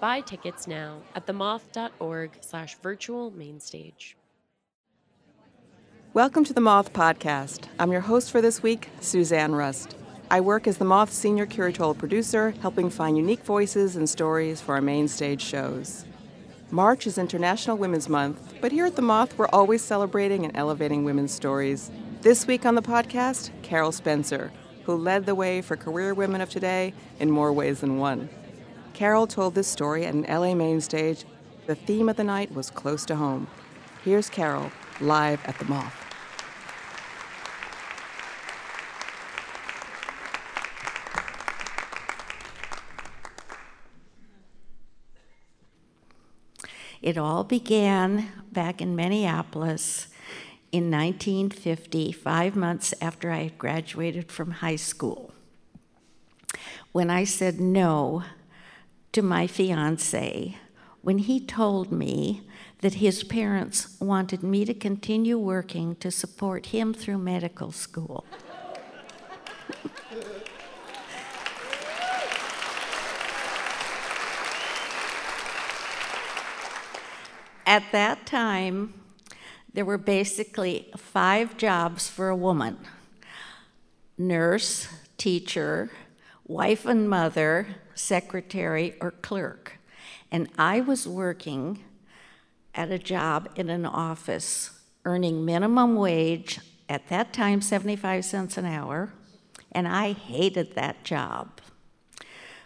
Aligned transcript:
Buy 0.00 0.20
tickets 0.20 0.66
now 0.66 1.02
at 1.14 1.26
themoth.org 1.26 2.30
slash 2.40 2.76
virtual 2.82 3.30
mainstage. 3.30 4.16
Welcome 6.12 6.44
to 6.44 6.52
the 6.52 6.60
Moth 6.60 6.92
Podcast. 6.92 7.68
I'm 7.78 7.90
your 7.90 8.02
host 8.02 8.30
for 8.30 8.40
this 8.40 8.62
week, 8.62 8.88
Suzanne 9.00 9.54
Rust. 9.54 9.96
I 10.30 10.40
work 10.40 10.66
as 10.66 10.78
the 10.78 10.84
Moth 10.84 11.12
senior 11.12 11.46
curatorial 11.46 11.96
producer, 11.96 12.54
helping 12.60 12.90
find 12.90 13.16
unique 13.16 13.44
voices 13.44 13.96
and 13.96 14.08
stories 14.08 14.60
for 14.60 14.74
our 14.74 14.80
main 14.80 15.08
stage 15.08 15.42
shows. 15.42 16.04
March 16.70 17.06
is 17.06 17.18
International 17.18 17.76
Women's 17.76 18.08
Month, 18.08 18.54
but 18.60 18.72
here 18.72 18.86
at 18.86 18.96
the 18.96 19.02
Moth, 19.02 19.36
we're 19.38 19.48
always 19.48 19.82
celebrating 19.82 20.44
and 20.44 20.56
elevating 20.56 21.04
women's 21.04 21.32
stories. 21.32 21.90
This 22.20 22.46
week 22.46 22.66
on 22.66 22.74
the 22.74 22.82
podcast, 22.82 23.50
Carol 23.62 23.92
Spencer, 23.92 24.52
who 24.84 24.96
led 24.96 25.26
the 25.26 25.34
way 25.34 25.62
for 25.62 25.76
career 25.76 26.14
women 26.14 26.40
of 26.40 26.50
today 26.50 26.94
in 27.20 27.30
more 27.30 27.52
ways 27.52 27.80
than 27.80 27.98
one. 27.98 28.28
Carol 28.94 29.26
told 29.26 29.56
this 29.56 29.66
story 29.66 30.06
at 30.06 30.14
an 30.14 30.22
LA 30.22 30.54
main 30.54 30.80
stage. 30.80 31.24
The 31.66 31.74
theme 31.74 32.08
of 32.08 32.16
the 32.16 32.22
night 32.22 32.54
was 32.54 32.70
close 32.70 33.04
to 33.06 33.16
home. 33.16 33.48
Here's 34.04 34.30
Carol, 34.30 34.70
live 35.00 35.44
at 35.44 35.58
the 35.58 35.64
Moth. 35.64 35.92
It 47.02 47.18
all 47.18 47.42
began 47.44 48.28
back 48.52 48.80
in 48.80 48.96
Minneapolis 48.96 50.06
in 50.70 50.90
1950, 50.90 52.12
five 52.12 52.56
months 52.56 52.94
after 53.00 53.30
I 53.30 53.42
had 53.42 53.58
graduated 53.58 54.30
from 54.30 54.52
high 54.52 54.76
school, 54.76 55.34
when 56.92 57.10
I 57.10 57.24
said 57.24 57.60
no 57.60 58.22
to 59.14 59.22
my 59.22 59.46
fiance 59.46 60.56
when 61.00 61.18
he 61.18 61.38
told 61.38 61.92
me 61.92 62.42
that 62.80 62.94
his 62.94 63.22
parents 63.22 63.96
wanted 64.00 64.42
me 64.42 64.64
to 64.64 64.74
continue 64.74 65.38
working 65.38 65.94
to 65.96 66.10
support 66.10 66.66
him 66.66 66.92
through 66.92 67.16
medical 67.16 67.70
school. 67.70 68.24
At 77.64 77.84
that 77.92 78.26
time, 78.26 78.94
there 79.72 79.84
were 79.84 79.96
basically 79.96 80.90
five 80.96 81.56
jobs 81.56 82.08
for 82.08 82.28
a 82.28 82.36
woman 82.36 82.78
nurse, 84.18 84.88
teacher, 85.16 85.90
wife 86.46 86.84
and 86.86 87.08
mother, 87.08 87.66
secretary, 87.94 88.94
or 89.00 89.10
clerk. 89.10 89.78
And 90.30 90.48
I 90.58 90.80
was 90.80 91.06
working 91.08 91.82
at 92.74 92.90
a 92.90 92.98
job 92.98 93.48
in 93.56 93.70
an 93.70 93.86
office, 93.86 94.70
earning 95.04 95.44
minimum 95.44 95.96
wage, 95.96 96.60
at 96.88 97.08
that 97.08 97.32
time 97.32 97.60
75 97.60 98.24
cents 98.24 98.58
an 98.58 98.66
hour, 98.66 99.12
and 99.72 99.88
I 99.88 100.12
hated 100.12 100.74
that 100.74 101.04
job. 101.04 101.60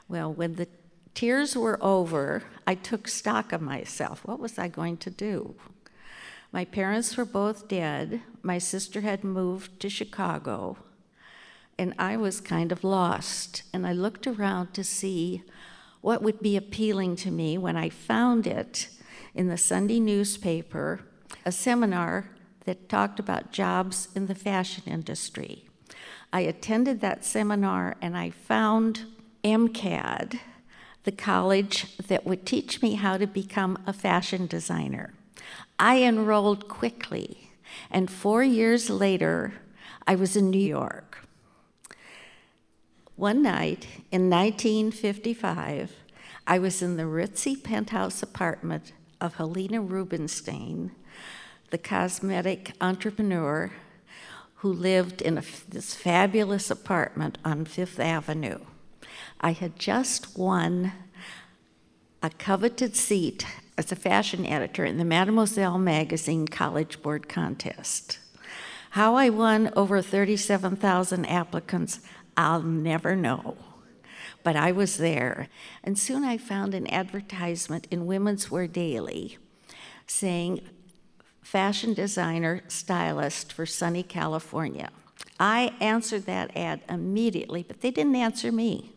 Well, 0.09 0.33
when 0.33 0.55
the 0.55 0.69
tears 1.15 1.57
were 1.57 1.79
over, 1.83 2.43
I 2.67 2.75
took 2.75 3.07
stock 3.07 3.53
of 3.53 3.61
myself. 3.61 4.25
What 4.25 4.41
was 4.41 4.59
I 4.59 4.69
going 4.69 4.97
to 4.99 5.11
do? 5.11 5.55
My 6.51 6.65
parents 6.65 7.17
were 7.17 7.27
both 7.27 7.69
dead. 7.69 8.23
My 8.43 8.59
sister 8.59 9.03
had 9.03 9.23
moved 9.23 9.81
to 9.81 9.91
Chicago 9.91 10.79
and 11.79 11.95
I 11.99 12.17
was 12.17 12.41
kind 12.41 12.73
of 12.73 12.83
lost. 12.83 13.63
And 13.73 13.87
I 13.87 13.93
looked 13.93 14.27
around 14.27 14.75
to 14.75 14.85
see 14.85 15.43
what 16.01 16.23
would 16.23 16.41
be 16.41 16.57
appealing 16.57 17.17
to 17.17 17.31
me 17.31 17.57
when 17.57 17.77
I 17.77 17.89
found 17.89 18.47
it 18.47 18.89
in 19.35 19.49
the 19.49 19.57
Sunday 19.57 20.01
newspaper, 20.01 21.01
a 21.47 21.53
seminar 21.53 22.31
that 22.65 22.89
talked 22.89 23.21
about 23.21 23.53
jobs 23.53 24.09
in 24.15 24.27
the 24.27 24.35
fashion 24.35 24.83
industry. 24.87 25.65
I 26.33 26.41
attended 26.41 27.01
that 27.01 27.25
seminar 27.25 27.97
and 28.03 28.17
I 28.17 28.31
found 28.31 29.07
MCAD, 29.45 30.39
the 31.05 31.13
college 31.13 31.97
that 32.09 32.27
would 32.27 32.45
teach 32.45 32.83
me 32.83 32.95
how 32.95 33.17
to 33.17 33.27
become 33.27 33.79
a 33.87 33.93
fashion 33.93 34.47
designer. 34.47 35.15
I 35.79 36.03
enrolled 36.03 36.69
quickly, 36.69 37.53
and 37.91 38.11
four 38.11 38.43
years 38.43 38.91
later, 38.91 39.55
I 40.07 40.17
was 40.17 40.37
in 40.37 40.51
New 40.51 40.59
York. 40.59 41.08
One 43.19 43.43
night 43.43 43.89
in 44.13 44.31
1955, 44.31 45.93
I 46.47 46.59
was 46.61 46.81
in 46.83 46.97
the 46.97 47.03
ritzy 47.03 47.61
penthouse 47.61 48.23
apartment 48.23 48.93
of 49.21 49.35
Helena 49.35 49.81
Rubinstein, 49.81 50.93
the 51.71 51.79
cosmetic 51.79 52.75
entrepreneur 52.81 53.73
who 54.59 54.73
lived 54.73 55.21
in 55.21 55.37
a, 55.37 55.43
this 55.69 55.97
fabulous 55.97 56.71
apartment 56.71 57.39
on 57.45 57.65
Fifth 57.65 57.99
Avenue. 57.99 58.61
I 59.41 59.51
had 59.51 59.81
just 59.81 60.39
won 60.39 60.93
a 62.23 62.31
coveted 62.31 62.95
seat 62.95 63.45
as 63.77 63.91
a 63.91 63.97
fashion 63.97 64.47
editor 64.47 64.85
in 64.85 64.97
the 64.97 65.05
Mademoiselle 65.05 65.79
magazine 65.79 66.47
College 66.47 67.03
Board 67.03 67.29
contest. 67.29 68.21
How 68.93 69.17
I 69.17 69.29
won 69.29 69.71
over 69.77 70.01
37,000 70.01 71.27
applicants, 71.27 72.01
I'll 72.39 72.63
never 72.63 73.17
know. 73.17 73.57
But 74.45 74.55
I 74.55 74.71
was 74.71 74.97
there, 74.97 75.49
and 75.83 75.99
soon 75.99 76.25
I 76.25 76.39
found 76.39 76.73
an 76.73 76.91
advertisement 76.91 77.89
in 77.91 78.07
Women's 78.07 78.51
Wear 78.51 78.69
Daily 78.69 79.37
saying, 80.07 80.61
fashion 81.43 81.95
designer, 81.95 82.63
stylist 82.69 83.53
for 83.53 83.67
sunny 83.67 84.05
California. 84.05 84.91
I 85.41 85.73
answered 85.81 86.27
that 86.27 86.57
ad 86.57 86.83
immediately, 86.89 87.65
but 87.67 87.81
they 87.81 87.91
didn't 87.91 88.15
answer 88.15 88.53
me. 88.53 88.93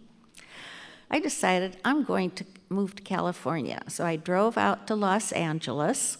I 1.10 1.20
decided 1.20 1.78
I'm 1.84 2.04
going 2.04 2.32
to 2.32 2.46
move 2.70 2.96
to 2.96 3.04
California. 3.04 3.82
So 3.88 4.06
I 4.06 4.18
drove 4.18 4.58
out 4.58 4.86
to 4.88 4.96
Los 4.96 5.32
Angeles, 5.32 6.20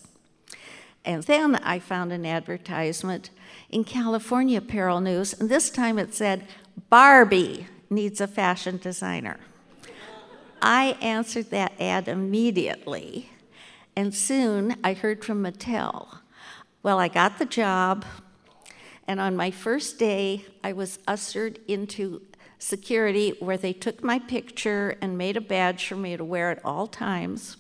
and 1.06 1.24
then 1.24 1.56
I 1.56 1.78
found 1.80 2.12
an 2.12 2.26
advertisement 2.26 3.30
in 3.70 3.84
California 3.84 4.58
Apparel 4.58 5.00
News, 5.00 5.34
and 5.40 5.50
this 5.50 5.70
time 5.70 6.00
it 6.00 6.14
said, 6.14 6.48
Barbie 6.90 7.68
needs 7.90 8.22
a 8.22 8.28
fashion 8.28 8.78
designer. 8.78 9.40
I 10.62 10.98
answered 11.02 11.50
that 11.50 11.74
ad 11.80 12.08
immediately, 12.08 13.30
and 13.96 14.14
soon 14.14 14.76
I 14.84 14.94
heard 14.94 15.26
from 15.26 15.44
Mattel. 15.44 16.20
Well, 16.84 17.00
I 17.00 17.08
got 17.08 17.40
the 17.40 17.46
job, 17.46 18.06
and 19.08 19.20
on 19.20 19.36
my 19.36 19.52
first 19.52 19.98
day, 19.98 20.46
I 20.64 20.74
was 20.74 21.00
ushered 21.08 21.60
into 21.68 22.22
security 22.60 23.34
where 23.40 23.58
they 23.58 23.74
took 23.74 24.04
my 24.04 24.20
picture 24.20 24.96
and 25.02 25.18
made 25.18 25.36
a 25.36 25.42
badge 25.42 25.88
for 25.88 25.96
me 25.96 26.16
to 26.16 26.24
wear 26.24 26.52
at 26.52 26.64
all 26.64 26.86
times. 26.86 27.58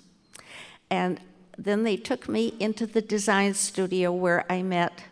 And 0.90 1.20
then 1.58 1.84
they 1.84 1.98
took 1.98 2.30
me 2.30 2.54
into 2.60 2.86
the 2.86 3.02
design 3.02 3.54
studio 3.54 4.12
where 4.12 4.46
I 4.52 4.62
met 4.62 5.04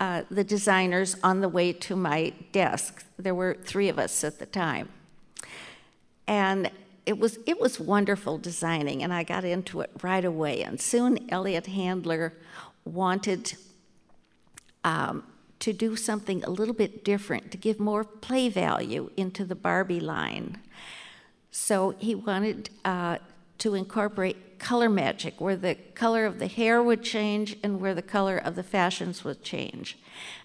uh, 0.00 0.22
the 0.30 0.44
designers 0.44 1.16
on 1.22 1.40
the 1.40 1.48
way 1.48 1.72
to 1.72 1.96
my 1.96 2.32
desk. 2.52 3.04
There 3.18 3.34
were 3.34 3.56
three 3.64 3.88
of 3.88 3.98
us 3.98 4.24
at 4.24 4.38
the 4.38 4.46
time. 4.46 4.88
And 6.26 6.70
it 7.06 7.18
was, 7.18 7.38
it 7.46 7.58
was 7.58 7.80
wonderful 7.80 8.36
designing, 8.38 9.02
and 9.02 9.12
I 9.14 9.22
got 9.22 9.44
into 9.44 9.80
it 9.80 9.90
right 10.02 10.24
away. 10.24 10.62
And 10.62 10.78
soon 10.80 11.26
Elliot 11.30 11.66
Handler 11.66 12.34
wanted 12.84 13.54
um, 14.84 15.24
to 15.60 15.72
do 15.72 15.96
something 15.96 16.44
a 16.44 16.50
little 16.50 16.74
bit 16.74 17.04
different, 17.04 17.50
to 17.50 17.56
give 17.56 17.80
more 17.80 18.04
play 18.04 18.48
value 18.48 19.10
into 19.16 19.44
the 19.44 19.54
Barbie 19.54 20.00
line. 20.00 20.58
So 21.50 21.94
he 21.98 22.14
wanted 22.14 22.70
uh, 22.84 23.18
to 23.58 23.74
incorporate 23.74 24.58
color 24.58 24.88
magic, 24.88 25.40
where 25.40 25.56
the 25.56 25.76
color 25.94 26.26
of 26.26 26.38
the 26.38 26.46
hair 26.46 26.82
would 26.82 27.02
change 27.02 27.56
and 27.62 27.80
where 27.80 27.94
the 27.94 28.02
color 28.02 28.36
of 28.36 28.56
the 28.56 28.62
fashions 28.62 29.24
would 29.24 29.42
change. 29.42 29.98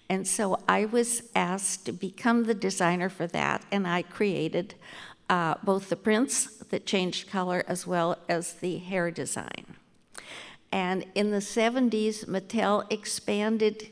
And 0.08 0.26
so 0.26 0.60
I 0.68 0.84
was 0.84 1.22
asked 1.34 1.86
to 1.86 1.92
become 1.92 2.44
the 2.44 2.54
designer 2.54 3.08
for 3.08 3.26
that, 3.28 3.64
and 3.72 3.86
I 3.86 4.02
created 4.02 4.74
uh, 5.28 5.54
both 5.62 5.88
the 5.88 5.96
prints 5.96 6.46
that 6.70 6.86
changed 6.86 7.30
color 7.30 7.64
as 7.66 7.86
well 7.86 8.18
as 8.28 8.54
the 8.54 8.78
hair 8.78 9.10
design. 9.10 9.76
And 10.70 11.06
in 11.14 11.30
the 11.30 11.38
70s, 11.38 12.26
Mattel 12.26 12.90
expanded 12.92 13.90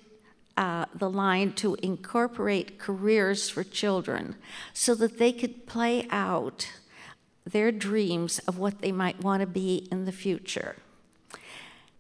uh, 0.56 0.86
the 0.94 1.08
line 1.08 1.52
to 1.54 1.76
incorporate 1.76 2.78
careers 2.78 3.48
for 3.48 3.64
children 3.64 4.36
so 4.74 4.94
that 4.96 5.18
they 5.18 5.32
could 5.32 5.66
play 5.66 6.06
out 6.10 6.70
their 7.52 7.70
dreams 7.70 8.38
of 8.40 8.58
what 8.58 8.80
they 8.80 8.92
might 8.92 9.22
want 9.22 9.40
to 9.40 9.46
be 9.46 9.88
in 9.90 10.04
the 10.04 10.12
future. 10.12 10.76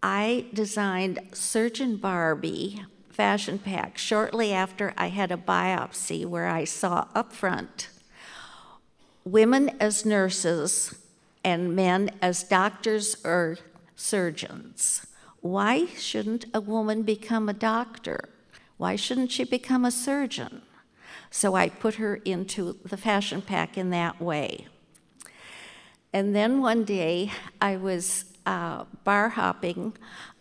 I 0.02 0.46
designed 0.52 1.20
Surgeon 1.32 1.96
Barbie 1.96 2.84
fashion 3.10 3.58
pack 3.58 3.98
shortly 3.98 4.52
after 4.52 4.94
I 4.96 5.08
had 5.08 5.30
a 5.30 5.36
biopsy 5.36 6.26
where 6.26 6.48
I 6.48 6.64
saw 6.64 7.06
up 7.14 7.32
front 7.32 7.88
women 9.24 9.70
as 9.80 10.04
nurses 10.04 10.94
and 11.44 11.76
men 11.76 12.10
as 12.20 12.42
doctors 12.42 13.16
or 13.24 13.58
surgeons. 13.94 15.06
Why 15.40 15.86
shouldn't 15.86 16.46
a 16.54 16.60
woman 16.60 17.02
become 17.02 17.48
a 17.48 17.52
doctor? 17.54 18.28
Why 18.76 18.96
shouldn't 18.96 19.32
she 19.32 19.44
become 19.44 19.84
a 19.84 19.90
surgeon? 19.90 20.62
So 21.30 21.54
I 21.54 21.68
put 21.68 21.94
her 21.94 22.16
into 22.16 22.78
the 22.84 22.96
fashion 22.96 23.42
pack 23.42 23.78
in 23.78 23.90
that 23.90 24.20
way. 24.20 24.66
And 26.12 26.34
then 26.34 26.60
one 26.60 26.84
day 26.84 27.30
I 27.60 27.76
was 27.76 28.26
uh, 28.44 28.84
bar 29.04 29.30
hopping, 29.30 29.94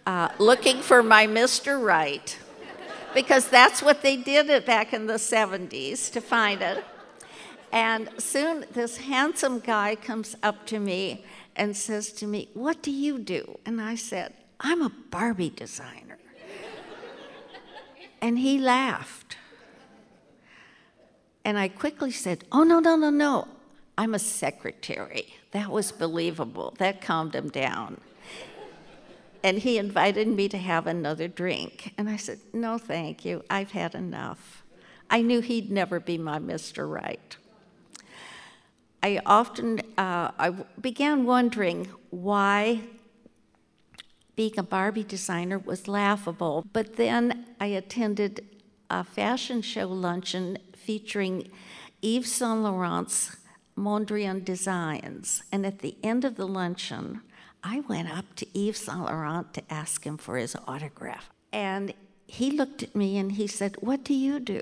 uh, 0.06 0.30
looking 0.38 0.82
for 0.82 1.02
my 1.02 1.28
Mr. 1.28 1.82
Right, 1.82 2.38
because 3.14 3.48
that's 3.48 3.82
what 3.82 4.02
they 4.02 4.18
did 4.18 4.50
it 4.50 4.66
back 4.66 4.92
in 4.92 5.08
the 5.08 5.14
70s 5.14 6.12
to 6.12 6.20
find 6.20 6.62
it. 6.62 6.84
And 7.72 8.10
soon 8.18 8.66
this 8.74 8.98
handsome 8.98 9.60
guy 9.60 9.96
comes 9.96 10.36
up 10.44 10.66
to 10.68 10.80
me 10.80 11.24
and 11.56 11.76
says 11.76 12.12
to 12.14 12.28
me, 12.28 12.50
What 12.54 12.82
do 12.82 12.92
you 12.92 13.18
do? 13.18 13.58
And 13.66 13.80
I 13.80 13.96
said, 13.96 14.34
I'm 14.60 14.82
a 14.82 14.90
Barbie 14.90 15.50
designer. 15.50 16.18
and 18.22 18.38
he 18.38 18.58
laughed. 18.58 19.38
And 21.46 21.58
I 21.58 21.70
quickly 21.70 22.12
said, 22.12 22.44
Oh, 22.52 22.64
no, 22.64 22.80
no, 22.80 22.98
no, 22.98 23.10
no. 23.10 23.48
I'm 24.02 24.16
a 24.16 24.20
secretary. 24.20 25.36
That 25.52 25.70
was 25.70 25.92
believable. 25.92 26.74
That 26.80 27.02
calmed 27.02 27.36
him 27.36 27.50
down. 27.50 28.02
And 29.44 29.60
he 29.60 29.78
invited 29.78 30.28
me 30.28 30.50
to 30.50 30.58
have 30.58 30.88
another 30.88 31.28
drink. 31.28 31.94
And 32.00 32.10
I 32.10 32.16
said, 32.16 32.40
No, 32.52 32.80
thank 32.80 33.24
you. 33.26 33.44
I've 33.48 33.74
had 33.74 33.94
enough. 33.94 34.64
I 35.08 35.22
knew 35.22 35.40
he'd 35.40 35.70
never 35.70 36.00
be 36.00 36.18
my 36.18 36.40
Mr. 36.40 36.92
Right. 36.92 37.38
I 39.04 39.22
often 39.24 39.82
uh, 40.00 40.32
I 40.40 40.50
began 40.82 41.28
wondering 41.28 41.88
why 42.10 42.82
being 44.36 44.58
a 44.58 44.64
Barbie 44.64 45.04
designer 45.04 45.60
was 45.60 45.88
laughable. 45.88 46.66
But 46.74 46.96
then 46.96 47.46
I 47.60 47.68
attended 47.68 48.48
a 48.90 49.04
fashion 49.04 49.62
show 49.62 49.90
luncheon 49.90 50.58
featuring 50.76 51.52
Yves 52.02 52.32
Saint 52.32 52.64
Laurent's 52.64 53.38
Mondrian 53.82 54.46
designs. 54.46 55.44
And 55.52 55.66
at 55.66 55.80
the 55.80 55.96
end 56.04 56.24
of 56.24 56.36
the 56.36 56.48
luncheon, 56.48 57.22
I 57.64 57.82
went 57.82 58.16
up 58.16 58.26
to 58.36 58.48
Yves 58.58 58.86
Saint 58.86 59.06
Laurent 59.06 59.54
to 59.56 59.74
ask 59.74 60.06
him 60.06 60.18
for 60.18 60.38
his 60.38 60.56
autograph. 60.68 61.30
And 61.52 61.94
he 62.28 62.52
looked 62.52 62.84
at 62.84 62.96
me 62.96 63.18
and 63.18 63.34
he 63.34 63.48
said, 63.48 63.76
What 63.80 64.04
do 64.04 64.14
you 64.14 64.40
do? 64.40 64.62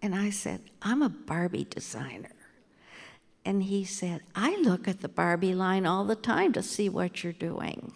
And 0.00 0.14
I 0.14 0.30
said, 0.30 0.60
I'm 0.82 1.02
a 1.02 1.08
Barbie 1.08 1.66
designer. 1.68 2.30
And 3.44 3.64
he 3.64 3.84
said, 3.84 4.20
I 4.34 4.56
look 4.56 4.86
at 4.86 5.00
the 5.00 5.08
Barbie 5.08 5.54
line 5.54 5.86
all 5.86 6.04
the 6.04 6.14
time 6.14 6.52
to 6.52 6.62
see 6.62 6.88
what 6.88 7.24
you're 7.24 7.32
doing. 7.32 7.92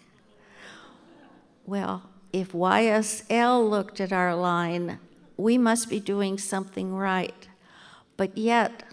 Well, 1.65 2.09
if 2.33 2.51
YSL 2.51 3.69
looked 3.69 4.01
at 4.01 4.11
our 4.11 4.35
line, 4.35 4.99
we 5.37 5.57
must 5.57 5.89
be 5.89 5.99
doing 5.99 6.37
something 6.37 6.93
right. 6.93 7.47
But 8.17 8.37
yet, 8.37 8.83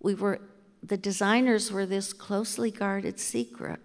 we 0.00 0.14
were 0.14 0.40
the 0.86 0.96
designers 0.98 1.72
were 1.72 1.86
this 1.86 2.12
closely 2.12 2.70
guarded 2.70 3.18
secret. 3.18 3.80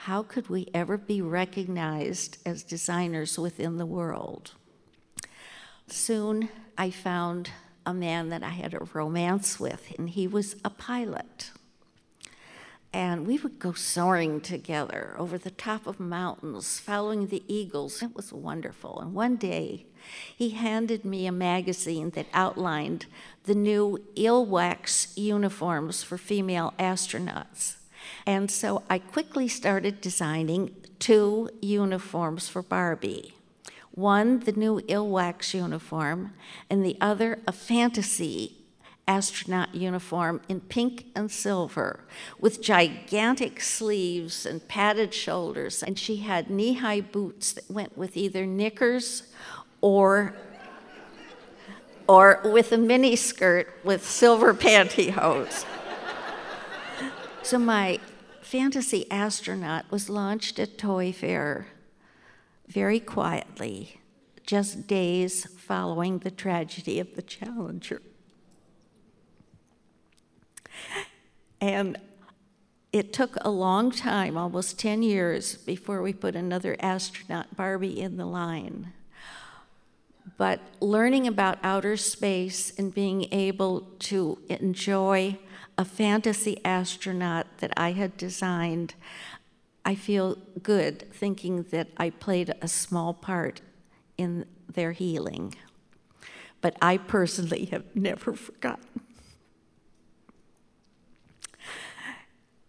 How 0.00 0.24
could 0.24 0.48
we 0.48 0.68
ever 0.74 0.98
be 0.98 1.22
recognized 1.22 2.38
as 2.44 2.64
designers 2.64 3.38
within 3.38 3.76
the 3.76 3.86
world? 3.86 4.54
Soon 5.86 6.48
I 6.76 6.90
found 6.90 7.50
a 7.86 7.94
man 7.94 8.30
that 8.30 8.42
I 8.42 8.50
had 8.50 8.74
a 8.74 8.88
romance 8.92 9.60
with, 9.60 9.94
and 9.96 10.10
he 10.10 10.26
was 10.26 10.56
a 10.64 10.70
pilot. 10.70 11.52
And 12.92 13.26
we 13.26 13.38
would 13.38 13.58
go 13.58 13.72
soaring 13.72 14.40
together 14.42 15.14
over 15.18 15.38
the 15.38 15.50
top 15.50 15.86
of 15.86 15.98
mountains, 15.98 16.78
following 16.78 17.28
the 17.28 17.42
eagles. 17.48 18.02
It 18.02 18.14
was 18.14 18.32
wonderful. 18.32 19.00
And 19.00 19.14
one 19.14 19.36
day, 19.36 19.86
he 20.36 20.50
handed 20.50 21.04
me 21.04 21.26
a 21.26 21.32
magazine 21.32 22.10
that 22.10 22.26
outlined 22.34 23.06
the 23.44 23.54
new 23.54 23.98
ILWAX 24.14 25.16
uniforms 25.16 26.02
for 26.02 26.18
female 26.18 26.74
astronauts. 26.78 27.76
And 28.26 28.50
so 28.50 28.82
I 28.90 28.98
quickly 28.98 29.48
started 29.48 30.00
designing 30.00 30.74
two 30.98 31.48
uniforms 31.60 32.48
for 32.48 32.62
Barbie. 32.62 33.34
One, 33.92 34.40
the 34.40 34.52
new 34.52 34.80
ILWAX 34.80 35.54
uniform, 35.54 36.34
and 36.68 36.84
the 36.84 36.96
other, 37.00 37.40
a 37.46 37.52
fantasy 37.52 38.61
astronaut 39.06 39.74
uniform 39.74 40.40
in 40.48 40.60
pink 40.60 41.06
and 41.14 41.30
silver 41.30 42.00
with 42.38 42.62
gigantic 42.62 43.60
sleeves 43.60 44.46
and 44.46 44.66
padded 44.68 45.12
shoulders. 45.12 45.82
And 45.82 45.98
she 45.98 46.16
had 46.18 46.50
knee 46.50 46.74
high 46.74 47.00
boots 47.00 47.52
that 47.52 47.70
went 47.70 47.98
with 47.98 48.16
either 48.16 48.46
knickers 48.46 49.24
or 49.80 50.34
or 52.08 52.40
with 52.44 52.72
a 52.72 52.76
mini 52.76 53.16
skirt 53.16 53.72
with 53.84 54.04
silver 54.04 54.52
pantyhose. 54.52 55.64
so 57.42 57.58
my 57.58 57.98
fantasy 58.40 59.10
astronaut 59.10 59.90
was 59.90 60.10
launched 60.10 60.58
at 60.58 60.76
Toy 60.76 61.12
Fair 61.12 61.68
very 62.66 63.00
quietly, 63.00 64.00
just 64.46 64.86
days 64.86 65.46
following 65.56 66.18
the 66.18 66.30
tragedy 66.30 66.98
of 66.98 67.14
the 67.14 67.22
Challenger. 67.22 68.02
And 71.62 71.96
it 72.92 73.12
took 73.12 73.36
a 73.40 73.48
long 73.48 73.92
time, 73.92 74.36
almost 74.36 74.80
10 74.80 75.04
years, 75.04 75.54
before 75.54 76.02
we 76.02 76.12
put 76.12 76.34
another 76.34 76.76
astronaut 76.80 77.56
Barbie 77.56 78.00
in 78.00 78.16
the 78.16 78.26
line. 78.26 78.92
But 80.36 80.60
learning 80.80 81.28
about 81.28 81.58
outer 81.62 81.96
space 81.96 82.76
and 82.76 82.92
being 82.92 83.32
able 83.32 83.82
to 84.00 84.38
enjoy 84.48 85.38
a 85.78 85.84
fantasy 85.84 86.60
astronaut 86.64 87.46
that 87.58 87.72
I 87.76 87.92
had 87.92 88.16
designed, 88.16 88.94
I 89.84 89.94
feel 89.94 90.38
good 90.64 91.12
thinking 91.12 91.62
that 91.70 91.88
I 91.96 92.10
played 92.10 92.52
a 92.60 92.66
small 92.66 93.14
part 93.14 93.60
in 94.18 94.46
their 94.68 94.90
healing. 94.90 95.54
But 96.60 96.76
I 96.82 96.96
personally 96.96 97.66
have 97.66 97.84
never 97.94 98.32
forgotten. 98.32 99.01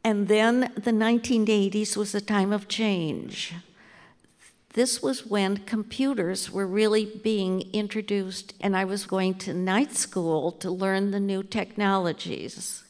And 0.04 0.28
then 0.28 0.72
the 0.76 0.92
1980s 0.92 1.96
was 1.96 2.14
a 2.14 2.20
time 2.20 2.52
of 2.52 2.68
change. 2.68 3.54
This 4.74 5.02
was 5.02 5.26
when 5.26 5.58
computers 5.58 6.52
were 6.52 6.68
really 6.68 7.06
being 7.06 7.62
introduced, 7.74 8.54
and 8.60 8.76
I 8.76 8.86
was 8.86 9.06
going 9.06 9.36
to 9.36 9.54
night 9.54 9.94
school 9.94 10.52
to 10.54 10.72
learn 10.72 11.12
the 11.12 11.20
new 11.20 11.44
technologies. 11.44 12.84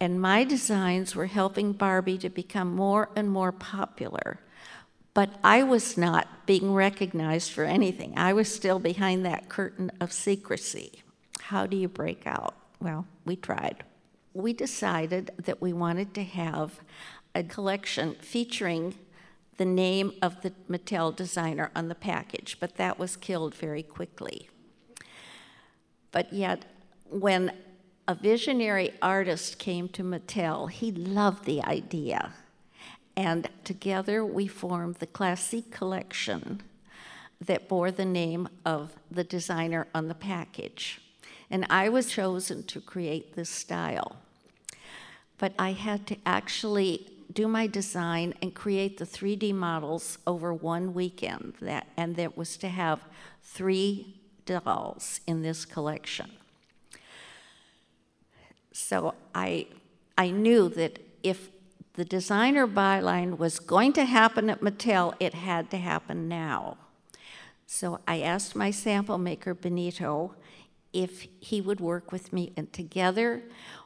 And 0.00 0.20
my 0.20 0.44
designs 0.44 1.14
were 1.14 1.26
helping 1.26 1.72
Barbie 1.72 2.18
to 2.18 2.30
become 2.30 2.74
more 2.74 3.10
and 3.16 3.30
more 3.30 3.52
popular. 3.52 4.38
But 5.12 5.30
I 5.42 5.64
was 5.64 5.98
not 5.98 6.46
being 6.46 6.72
recognized 6.72 7.50
for 7.50 7.64
anything. 7.64 8.14
I 8.16 8.32
was 8.32 8.54
still 8.54 8.78
behind 8.78 9.26
that 9.26 9.48
curtain 9.48 9.90
of 10.00 10.12
secrecy. 10.12 11.02
How 11.40 11.66
do 11.66 11.76
you 11.76 11.88
break 11.88 12.26
out? 12.26 12.54
Well, 12.80 13.06
we 13.24 13.34
tried 13.34 13.82
we 14.38 14.52
decided 14.52 15.32
that 15.36 15.60
we 15.60 15.72
wanted 15.72 16.14
to 16.14 16.22
have 16.22 16.78
a 17.34 17.42
collection 17.42 18.14
featuring 18.20 18.94
the 19.56 19.64
name 19.64 20.12
of 20.22 20.40
the 20.42 20.52
Mattel 20.70 21.14
designer 21.14 21.72
on 21.74 21.88
the 21.88 21.94
package, 21.96 22.56
but 22.60 22.76
that 22.76 23.00
was 23.00 23.16
killed 23.16 23.52
very 23.52 23.82
quickly. 23.82 24.48
But 26.12 26.32
yet, 26.32 26.66
when 27.10 27.50
a 28.06 28.14
visionary 28.14 28.92
artist 29.02 29.58
came 29.58 29.88
to 29.88 30.04
Mattel, 30.04 30.70
he 30.70 30.92
loved 30.92 31.44
the 31.44 31.60
idea. 31.64 32.32
And 33.16 33.48
together 33.64 34.24
we 34.24 34.46
formed 34.46 34.96
the 34.96 35.06
Classique 35.08 35.72
collection 35.72 36.62
that 37.44 37.68
bore 37.68 37.90
the 37.90 38.04
name 38.04 38.48
of 38.64 38.94
the 39.10 39.24
designer 39.24 39.88
on 39.92 40.06
the 40.06 40.14
package. 40.14 41.00
And 41.50 41.66
I 41.68 41.88
was 41.88 42.06
chosen 42.06 42.62
to 42.64 42.80
create 42.80 43.34
this 43.34 43.50
style 43.50 44.18
but 45.38 45.52
I 45.58 45.72
had 45.72 46.06
to 46.08 46.16
actually 46.26 47.06
do 47.32 47.46
my 47.46 47.66
design 47.66 48.34
and 48.42 48.54
create 48.54 48.98
the 48.98 49.04
3D 49.04 49.54
models 49.54 50.18
over 50.26 50.52
one 50.52 50.94
weekend. 50.94 51.54
That, 51.60 51.86
and 51.96 52.16
that 52.16 52.36
was 52.36 52.56
to 52.58 52.68
have 52.68 53.00
three 53.42 54.20
dolls 54.46 55.20
in 55.26 55.42
this 55.42 55.64
collection. 55.64 56.30
So 58.72 59.14
I, 59.34 59.66
I 60.16 60.30
knew 60.30 60.68
that 60.70 61.00
if 61.22 61.50
the 61.94 62.04
designer 62.04 62.66
byline 62.66 63.38
was 63.38 63.58
going 63.58 63.92
to 63.94 64.04
happen 64.04 64.48
at 64.48 64.60
Mattel, 64.60 65.14
it 65.18 65.34
had 65.34 65.70
to 65.72 65.76
happen 65.76 66.28
now. 66.28 66.76
So 67.66 68.00
I 68.06 68.20
asked 68.20 68.54
my 68.56 68.70
sample 68.70 69.18
maker, 69.18 69.52
Benito, 69.52 70.34
if 70.92 71.26
he 71.40 71.60
would 71.60 71.80
work 71.80 72.12
with 72.12 72.32
me, 72.32 72.52
and 72.56 72.72
together 72.72 73.42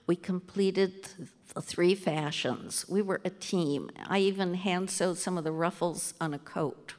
we 0.06 0.16
completed 0.16 1.08
the 1.54 1.60
three 1.60 1.94
fashions. 1.94 2.86
We 2.88 3.02
were 3.02 3.20
a 3.24 3.30
team. 3.30 3.90
I 4.06 4.18
even 4.18 4.54
hand 4.54 4.90
sewed 4.90 5.18
some 5.18 5.36
of 5.36 5.44
the 5.44 5.52
ruffles 5.52 6.14
on 6.20 6.32
a 6.32 6.38
coat. 6.38 6.94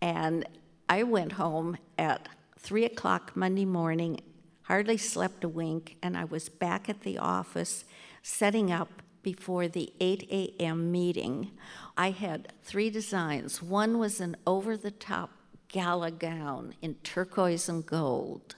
And 0.00 0.46
I 0.88 1.04
went 1.04 1.32
home 1.32 1.76
at 1.96 2.28
three 2.58 2.84
o'clock 2.84 3.32
Monday 3.36 3.64
morning, 3.64 4.20
hardly 4.62 4.96
slept 4.96 5.44
a 5.44 5.48
wink, 5.48 5.96
and 6.02 6.16
I 6.16 6.24
was 6.24 6.48
back 6.48 6.88
at 6.88 7.02
the 7.02 7.18
office 7.18 7.84
setting 8.22 8.72
up 8.72 9.02
before 9.22 9.68
the 9.68 9.92
8 10.00 10.28
a.m. 10.30 10.90
meeting. 10.90 11.52
I 11.96 12.10
had 12.10 12.52
three 12.64 12.90
designs. 12.90 13.62
One 13.62 13.98
was 13.98 14.20
an 14.20 14.36
over 14.46 14.76
the 14.76 14.90
top 14.90 15.30
gala 15.68 16.10
gown 16.10 16.74
in 16.82 16.96
turquoise 17.02 17.68
and 17.68 17.86
gold. 17.86 18.56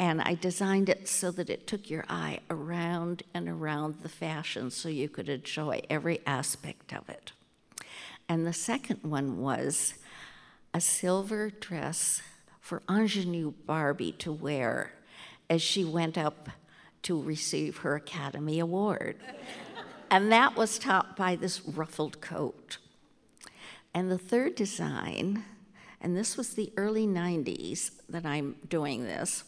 And 0.00 0.20
I 0.20 0.34
designed 0.34 0.88
it 0.88 1.08
so 1.08 1.30
that 1.30 1.48
it 1.48 1.66
took 1.66 1.88
your 1.88 2.04
eye 2.08 2.40
around 2.50 3.22
and 3.32 3.48
around 3.48 4.02
the 4.02 4.08
fashion 4.08 4.70
so 4.70 4.88
you 4.88 5.08
could 5.08 5.28
enjoy 5.28 5.82
every 5.88 6.20
aspect 6.26 6.92
of 6.92 7.08
it. 7.08 7.32
And 8.28 8.46
the 8.46 8.52
second 8.52 9.00
one 9.02 9.38
was 9.38 9.94
a 10.72 10.80
silver 10.80 11.50
dress 11.50 12.22
for 12.60 12.82
ingenue 12.88 13.52
Barbie 13.66 14.12
to 14.12 14.32
wear 14.32 14.92
as 15.48 15.62
she 15.62 15.84
went 15.84 16.18
up 16.18 16.48
to 17.02 17.20
receive 17.20 17.78
her 17.78 17.94
Academy 17.94 18.58
Award. 18.58 19.16
and 20.10 20.32
that 20.32 20.56
was 20.56 20.78
topped 20.78 21.16
by 21.16 21.36
this 21.36 21.60
ruffled 21.66 22.20
coat. 22.20 22.78
And 23.92 24.10
the 24.10 24.18
third 24.18 24.56
design, 24.56 25.44
and 26.00 26.16
this 26.16 26.36
was 26.36 26.54
the 26.54 26.72
early 26.76 27.06
90s 27.06 27.92
that 28.08 28.26
I'm 28.26 28.56
doing 28.68 29.04
this, 29.04 29.44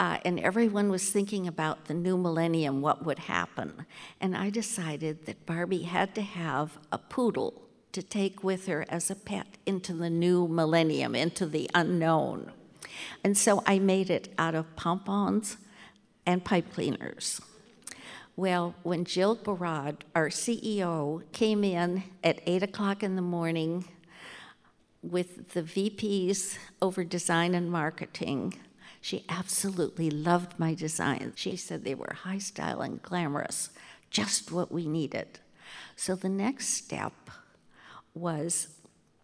uh, 0.00 0.16
and 0.24 0.40
everyone 0.40 0.90
was 0.90 1.10
thinking 1.10 1.46
about 1.46 1.84
the 1.84 1.92
new 1.92 2.16
millennium, 2.16 2.80
what 2.80 3.04
would 3.04 3.18
happen. 3.18 3.84
And 4.18 4.34
I 4.34 4.48
decided 4.48 5.26
that 5.26 5.44
Barbie 5.44 5.82
had 5.82 6.14
to 6.14 6.22
have 6.22 6.78
a 6.90 6.96
poodle 6.96 7.60
to 7.92 8.02
take 8.02 8.42
with 8.42 8.66
her 8.66 8.86
as 8.88 9.10
a 9.10 9.14
pet 9.14 9.46
into 9.66 9.92
the 9.92 10.08
new 10.08 10.48
millennium, 10.48 11.14
into 11.14 11.44
the 11.44 11.70
unknown. 11.74 12.50
And 13.22 13.36
so 13.36 13.62
I 13.66 13.78
made 13.78 14.08
it 14.08 14.32
out 14.38 14.54
of 14.54 14.74
pompons 14.74 15.58
and 16.24 16.42
pipe 16.42 16.72
cleaners. 16.72 17.42
Well, 18.36 18.74
when 18.82 19.04
Jill 19.04 19.36
Barad, 19.36 19.96
our 20.14 20.30
CEO, 20.30 21.30
came 21.32 21.62
in 21.62 22.04
at 22.24 22.40
8 22.46 22.62
o'clock 22.62 23.02
in 23.02 23.16
the 23.16 23.22
morning 23.22 23.84
with 25.02 25.50
the 25.50 25.62
VPs 25.62 26.56
over 26.80 27.04
design 27.04 27.54
and 27.54 27.70
marketing, 27.70 28.54
she 29.00 29.24
absolutely 29.28 30.10
loved 30.10 30.58
my 30.58 30.74
designs. 30.74 31.34
She 31.36 31.56
said 31.56 31.84
they 31.84 31.94
were 31.94 32.14
high 32.22 32.38
style 32.38 32.82
and 32.82 33.00
glamorous, 33.02 33.70
just 34.10 34.52
what 34.52 34.70
we 34.70 34.86
needed. 34.86 35.40
So 35.96 36.14
the 36.14 36.28
next 36.28 36.68
step 36.68 37.12
was 38.14 38.68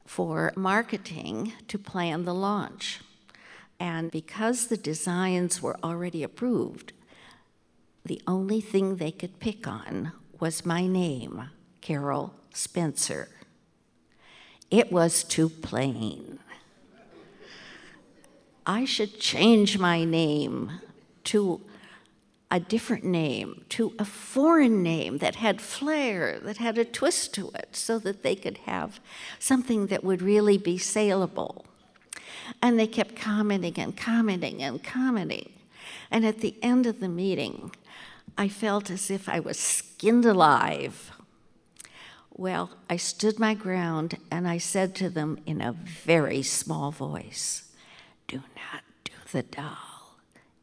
for 0.06 0.52
marketing 0.56 1.52
to 1.68 1.78
plan 1.78 2.24
the 2.24 2.34
launch. 2.34 3.00
And 3.78 4.10
because 4.10 4.68
the 4.68 4.76
designs 4.76 5.60
were 5.60 5.78
already 5.84 6.22
approved, 6.22 6.92
the 8.04 8.22
only 8.26 8.60
thing 8.60 8.96
they 8.96 9.10
could 9.10 9.40
pick 9.40 9.66
on 9.66 10.12
was 10.38 10.64
my 10.64 10.86
name, 10.86 11.50
Carol 11.80 12.34
Spencer. 12.54 13.28
It 14.70 14.90
was 14.90 15.24
too 15.24 15.48
plain. 15.48 16.38
I 18.66 18.84
should 18.84 19.20
change 19.20 19.78
my 19.78 20.04
name 20.04 20.80
to 21.24 21.60
a 22.50 22.60
different 22.60 23.04
name, 23.04 23.64
to 23.68 23.94
a 23.98 24.04
foreign 24.04 24.82
name 24.82 25.18
that 25.18 25.36
had 25.36 25.60
flair, 25.60 26.38
that 26.40 26.58
had 26.58 26.78
a 26.78 26.84
twist 26.84 27.34
to 27.34 27.50
it, 27.54 27.70
so 27.72 27.98
that 28.00 28.22
they 28.22 28.34
could 28.34 28.58
have 28.58 29.00
something 29.38 29.86
that 29.88 30.04
would 30.04 30.22
really 30.22 30.58
be 30.58 30.78
saleable. 30.78 31.64
And 32.62 32.78
they 32.78 32.86
kept 32.86 33.16
commenting 33.16 33.78
and 33.78 33.96
commenting 33.96 34.62
and 34.62 34.82
commenting. 34.82 35.52
And 36.10 36.24
at 36.24 36.40
the 36.40 36.54
end 36.62 36.86
of 36.86 37.00
the 37.00 37.08
meeting, 37.08 37.72
I 38.38 38.48
felt 38.48 38.90
as 38.90 39.10
if 39.10 39.28
I 39.28 39.40
was 39.40 39.58
skinned 39.58 40.24
alive. 40.24 41.10
Well, 42.30 42.70
I 42.90 42.96
stood 42.96 43.38
my 43.38 43.54
ground 43.54 44.18
and 44.30 44.46
I 44.46 44.58
said 44.58 44.94
to 44.96 45.08
them 45.08 45.38
in 45.46 45.60
a 45.60 45.72
very 45.72 46.42
small 46.42 46.90
voice, 46.92 47.64
do 48.26 48.38
not 48.38 48.82
do 49.04 49.12
the 49.32 49.42
doll 49.42 50.16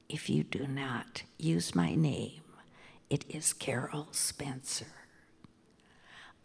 if 0.09 0.29
you 0.29 0.43
do 0.43 0.67
not 0.67 1.23
use 1.37 1.73
my 1.73 1.95
name. 1.95 2.41
It 3.09 3.25
is 3.29 3.53
Carol 3.53 4.07
Spencer. 4.11 4.87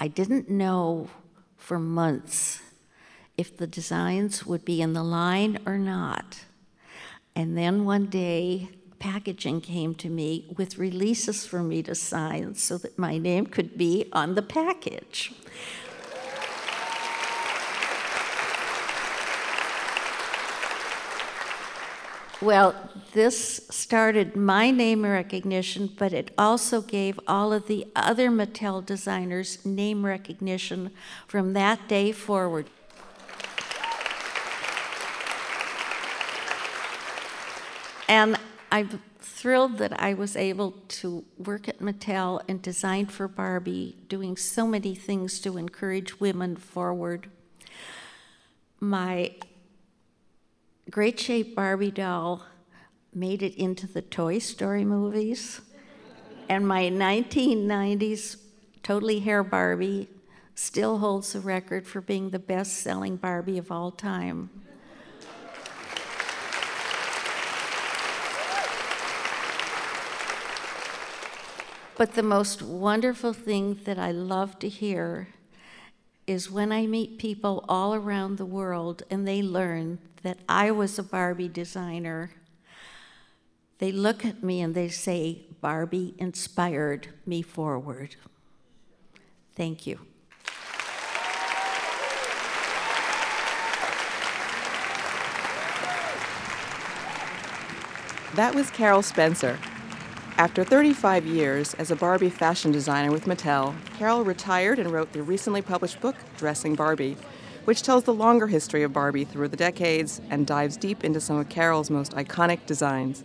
I 0.01 0.09
didn't 0.09 0.49
know 0.49 1.11
for 1.57 1.79
months 1.79 2.61
if 3.37 3.57
the 3.57 3.67
designs 3.67 4.47
would 4.47 4.65
be 4.65 4.81
in 4.81 4.93
the 4.93 5.03
line 5.03 5.59
or 5.67 5.79
not. 5.79 6.45
And 7.35 7.57
then 7.57 7.85
one 7.85 8.07
day, 8.07 8.69
packaging 8.99 9.61
came 9.61 9.95
to 9.97 10.09
me 10.09 10.47
with 10.57 10.79
releases 10.79 11.47
for 11.47 11.63
me 11.63 11.83
to 11.85 11.95
sign 11.95 12.55
so 12.55 12.79
that 12.79 12.99
my 12.99 13.17
name 13.17 13.47
could 13.47 13.79
be 13.79 14.09
on 14.13 14.35
the 14.35 14.43
package. 14.43 15.33
Well, 22.41 22.77
this 23.15 23.67
started 23.69 24.37
my 24.37 24.71
name 24.71 25.05
recognition, 25.05 25.91
but 25.99 26.13
it 26.13 26.31
also 26.39 26.81
gave 26.81 27.19
all 27.27 27.53
of 27.53 27.67
the 27.67 27.89
other 27.97 28.31
Mattel 28.31 28.87
designers 28.87 29.67
name 29.67 30.07
recognition 30.07 30.93
from 31.27 31.53
that 31.55 31.89
day 31.89 32.13
forward. 32.13 32.67
And 38.09 38.39
I'm 38.71 39.03
thrilled 39.19 39.79
that 39.79 40.01
I 40.01 40.15
was 40.15 40.37
able 40.37 40.77
to 40.89 41.25
work 41.39 41.69
at 41.69 41.81
Mattel 41.81 42.41
and 42.49 42.63
design 42.63 43.07
for 43.07 43.27
Barbie, 43.27 43.97
doing 44.07 44.37
so 44.37 44.65
many 44.65 44.95
things 44.95 45.41
to 45.41 45.57
encourage 45.59 46.21
women 46.21 46.55
forward. 46.55 47.31
My 48.79 49.33
Great 50.91 51.21
Shape 51.21 51.55
Barbie 51.55 51.91
doll 51.91 52.47
made 53.13 53.43
it 53.43 53.55
into 53.57 53.87
the 53.87 54.01
Toy 54.01 54.39
Story 54.39 54.87
movies. 54.87 55.61
and 56.49 56.67
my 56.67 56.85
1990s 56.85 58.39
Totally 58.83 59.19
Hair 59.19 59.45
Barbie 59.45 60.09
still 60.55 60.97
holds 60.97 61.35
the 61.35 61.41
record 61.41 61.87
for 61.87 62.01
being 62.01 62.31
the 62.31 62.39
best 62.39 62.79
selling 62.79 63.17
Barbie 63.17 63.59
of 63.59 63.71
all 63.71 63.91
time. 63.91 64.49
But 71.99 72.15
the 72.15 72.23
most 72.23 72.63
wonderful 72.63 73.35
thing 73.35 73.81
that 73.85 73.99
I 73.99 74.11
love 74.11 74.59
to 74.61 74.69
hear 74.71 75.29
is 76.29 76.51
when 76.51 76.71
I 76.71 76.87
meet 76.87 77.19
people 77.19 77.65
all 77.69 77.95
around 77.95 78.37
the 78.37 78.45
world 78.45 79.03
and 79.11 79.27
they 79.27 79.43
learn 79.43 79.99
that 80.23 80.39
I 80.49 80.71
was 80.71 80.99
a 80.99 81.03
Barbie 81.03 81.49
designer, 81.49 82.31
they 83.79 83.91
look 83.91 84.25
at 84.25 84.43
me 84.43 84.61
and 84.61 84.75
they 84.75 84.89
say, 84.89 85.43
Barbie 85.61 86.15
inspired 86.19 87.09
me 87.25 87.41
forward. 87.43 88.17
Thank 89.55 89.87
you. 89.87 89.99
That 98.35 98.55
was 98.55 98.71
Carol 98.71 99.03
Spencer. 99.03 99.59
After 100.39 100.63
35 100.63 101.27
years 101.27 101.75
as 101.75 101.91
a 101.91 101.97
Barbie 101.97 102.31
fashion 102.31 102.71
designer 102.71 103.11
with 103.11 103.25
Mattel, 103.25 103.75
Carol 103.99 104.23
retired 104.23 104.79
and 104.79 104.93
wrote 104.93 105.13
the 105.13 105.21
recently 105.21 105.63
published 105.63 106.01
book, 106.01 106.15
Dressing 106.37 106.77
Barbie, 106.77 107.17
which 107.65 107.83
tells 107.83 108.05
the 108.05 108.15
longer 108.15 108.47
history 108.47 108.85
of 108.85 108.93
Barbie 108.93 109.25
through 109.25 109.49
the 109.49 109.57
decades 109.57 110.21
and 110.31 110.47
dives 110.47 110.77
deep 110.77 111.03
into 111.03 111.21
some 111.21 111.39
of 111.39 111.49
Carol's 111.49 111.91
most 111.91 112.13
iconic 112.13 112.65
designs. 112.67 113.25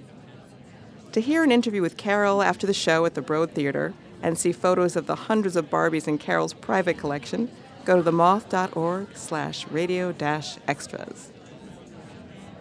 To 1.12 1.22
hear 1.22 1.44
an 1.44 1.52
interview 1.52 1.84
with 1.84 1.98
Carol 1.98 2.42
after 2.42 2.66
the 2.66 2.74
show 2.74 3.06
at 3.06 3.14
the 3.14 3.22
Broad 3.22 3.52
Theater, 3.52 3.94
and 4.24 4.36
see 4.36 4.52
photos 4.52 4.96
of 4.96 5.06
the 5.06 5.16
hundreds 5.16 5.56
of 5.56 5.70
Barbies 5.70 6.08
in 6.08 6.18
Carol's 6.18 6.54
private 6.54 6.98
collection, 6.98 7.52
go 7.86 8.02
to 8.02 8.12
themoth.org 8.12 9.10
slash 9.14 9.68
radio 9.68 10.12
dash 10.12 10.58
extras. 10.68 11.33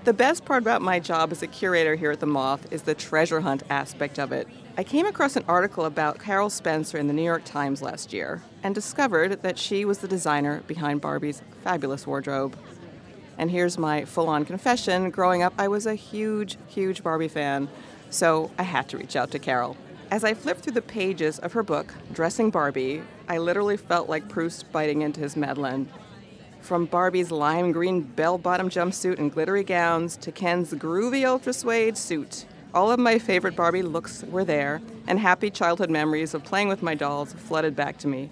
The 0.04 0.12
best 0.12 0.44
part 0.44 0.64
about 0.64 0.82
my 0.82 0.98
job 0.98 1.30
as 1.30 1.44
a 1.44 1.46
curator 1.46 1.94
here 1.94 2.10
at 2.10 2.18
The 2.18 2.26
Moth 2.26 2.72
is 2.72 2.82
the 2.82 2.94
treasure 2.94 3.40
hunt 3.40 3.62
aspect 3.70 4.18
of 4.18 4.32
it. 4.32 4.48
I 4.76 4.82
came 4.82 5.06
across 5.06 5.36
an 5.36 5.44
article 5.46 5.84
about 5.84 6.18
Carol 6.18 6.50
Spencer 6.50 6.98
in 6.98 7.06
the 7.06 7.12
New 7.12 7.22
York 7.22 7.44
Times 7.44 7.82
last 7.82 8.12
year 8.12 8.42
and 8.64 8.74
discovered 8.74 9.42
that 9.42 9.58
she 9.58 9.84
was 9.84 9.98
the 9.98 10.08
designer 10.08 10.64
behind 10.66 11.00
Barbie's 11.00 11.40
fabulous 11.62 12.04
wardrobe. 12.04 12.56
And 13.38 13.48
here's 13.48 13.78
my 13.78 14.04
full 14.04 14.28
on 14.28 14.44
confession 14.44 15.08
growing 15.10 15.44
up, 15.44 15.54
I 15.56 15.68
was 15.68 15.86
a 15.86 15.94
huge, 15.94 16.58
huge 16.66 17.04
Barbie 17.04 17.28
fan, 17.28 17.68
so 18.10 18.50
I 18.58 18.64
had 18.64 18.88
to 18.88 18.98
reach 18.98 19.14
out 19.14 19.30
to 19.30 19.38
Carol. 19.38 19.76
As 20.10 20.24
I 20.24 20.34
flipped 20.34 20.62
through 20.62 20.72
the 20.72 20.82
pages 20.82 21.38
of 21.38 21.52
her 21.52 21.62
book, 21.62 21.94
Dressing 22.12 22.50
Barbie, 22.50 23.04
I 23.28 23.38
literally 23.38 23.76
felt 23.76 24.08
like 24.08 24.28
Proust 24.28 24.72
biting 24.72 25.02
into 25.02 25.20
his 25.20 25.36
Madeleine. 25.36 25.88
From 26.62 26.86
Barbie's 26.86 27.32
lime 27.32 27.72
green 27.72 28.02
bell 28.02 28.38
bottom 28.38 28.70
jumpsuit 28.70 29.18
and 29.18 29.32
glittery 29.32 29.64
gowns 29.64 30.16
to 30.18 30.30
Ken's 30.30 30.72
groovy 30.72 31.26
ultra 31.26 31.52
suede 31.52 31.98
suit, 31.98 32.46
all 32.72 32.90
of 32.90 33.00
my 33.00 33.18
favorite 33.18 33.56
Barbie 33.56 33.82
looks 33.82 34.22
were 34.22 34.44
there, 34.44 34.80
and 35.06 35.18
happy 35.18 35.50
childhood 35.50 35.90
memories 35.90 36.34
of 36.34 36.44
playing 36.44 36.68
with 36.68 36.80
my 36.80 36.94
dolls 36.94 37.32
flooded 37.32 37.74
back 37.74 37.98
to 37.98 38.08
me. 38.08 38.30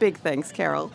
Big 0.00 0.16
thanks, 0.16 0.50
Carol. 0.50 0.90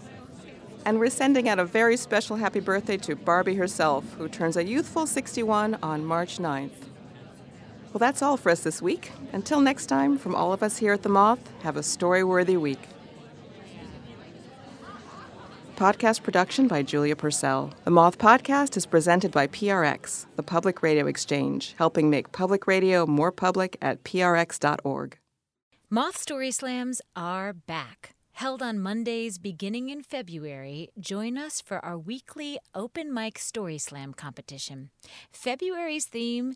And 0.83 0.99
we're 0.99 1.11
sending 1.11 1.47
out 1.47 1.59
a 1.59 1.65
very 1.65 1.95
special 1.95 2.37
happy 2.37 2.59
birthday 2.59 2.97
to 2.97 3.15
Barbie 3.15 3.55
herself, 3.55 4.11
who 4.17 4.27
turns 4.27 4.57
a 4.57 4.65
youthful 4.65 5.05
61 5.05 5.77
on 5.83 6.03
March 6.03 6.39
9th. 6.39 6.71
Well, 7.93 7.99
that's 7.99 8.23
all 8.23 8.35
for 8.35 8.49
us 8.49 8.61
this 8.61 8.81
week. 8.81 9.11
Until 9.31 9.61
next 9.61 9.85
time, 9.85 10.17
from 10.17 10.33
all 10.33 10.51
of 10.51 10.63
us 10.63 10.77
here 10.77 10.93
at 10.93 11.03
The 11.03 11.09
Moth, 11.09 11.39
have 11.61 11.77
a 11.77 11.83
story 11.83 12.23
worthy 12.23 12.57
week. 12.57 12.79
Podcast 15.83 16.23
production 16.23 16.69
by 16.69 16.81
Julia 16.81 17.13
Purcell. 17.13 17.69
The 17.83 17.91
Moth 17.91 18.17
Podcast 18.17 18.77
is 18.77 18.85
presented 18.85 19.33
by 19.33 19.47
PRX, 19.47 20.27
the 20.37 20.41
Public 20.41 20.81
Radio 20.81 21.07
Exchange, 21.07 21.75
helping 21.77 22.09
make 22.09 22.31
public 22.31 22.67
radio 22.67 23.05
more 23.05 23.33
public 23.33 23.75
at 23.81 24.01
prx.org. 24.05 25.17
Moth 25.89 26.15
Story 26.15 26.51
Slams 26.51 27.01
are 27.17 27.51
back. 27.51 28.15
Held 28.31 28.63
on 28.63 28.79
Mondays 28.79 29.37
beginning 29.37 29.89
in 29.89 30.03
February, 30.03 30.87
join 30.97 31.37
us 31.37 31.59
for 31.59 31.83
our 31.83 31.97
weekly 31.97 32.57
open 32.73 33.13
mic 33.13 33.37
story 33.37 33.77
slam 33.77 34.13
competition. 34.13 34.89
February's 35.33 36.05
theme 36.05 36.55